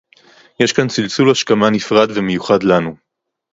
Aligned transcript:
יש 0.59 0.73
כאן 0.73 0.87
צלצול 0.87 1.31
השכמה 1.31 1.69
נפרד 1.69 2.07
ומיוחד 2.17 2.63
לנו 2.63 2.95